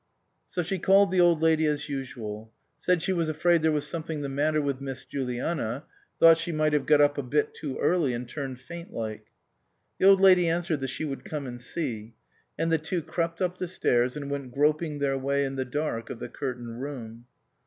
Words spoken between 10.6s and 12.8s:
that she would come and see; and the